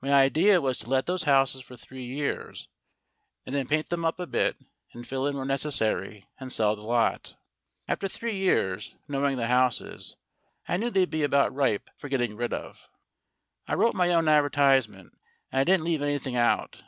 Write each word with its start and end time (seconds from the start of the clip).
My 0.00 0.12
idea 0.12 0.60
was 0.60 0.78
to 0.78 0.88
let 0.88 1.06
those 1.06 1.24
houses 1.24 1.60
for 1.60 1.76
three 1.76 2.04
years, 2.04 2.68
and 3.44 3.52
then 3.52 3.66
paint 3.66 3.88
them 3.88 4.04
up 4.04 4.20
a 4.20 4.26
bit 4.28 4.56
and 4.92 5.04
fill 5.04 5.26
in 5.26 5.34
where 5.36 5.44
necessary, 5.44 6.24
and 6.38 6.52
sell 6.52 6.76
the 6.76 6.82
lot. 6.86 7.34
After 7.88 8.06
three 8.06 8.36
years, 8.36 8.94
knowing 9.08 9.36
the 9.36 9.48
houses, 9.48 10.14
I 10.68 10.76
knew 10.76 10.88
they'd 10.90 11.10
be 11.10 11.24
about 11.24 11.52
ripe 11.52 11.90
for 11.96 12.08
getting 12.08 12.36
rid 12.36 12.52
of. 12.54 12.88
I 13.66 13.74
wrote 13.74 13.94
my 13.94 14.10
own 14.14 14.28
advertisement, 14.28 15.18
and 15.50 15.62
I 15.62 15.64
didn't 15.64 15.82
leave 15.84 16.00
anything 16.00 16.36
out. 16.36 16.84